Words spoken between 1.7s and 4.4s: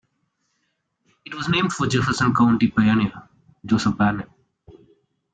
for Jefferson County pioneer, Joseph Barnett.